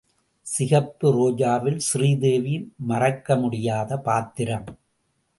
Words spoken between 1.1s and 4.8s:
ரோஜாவில் ஸ்ரீதேவி மறக்கமுடியாத பாத்திரம்.